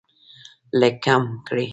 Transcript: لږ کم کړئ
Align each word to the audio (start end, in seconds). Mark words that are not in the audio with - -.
لږ 0.79 0.95
کم 1.05 1.23
کړئ 1.47 1.67